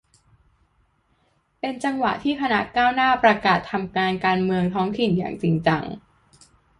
[1.59, 5.83] เป็นจังหวะที่คณะก้าวหน้าประกาศทำงานการเมืองท้องถิ่นอย่างจริงจัง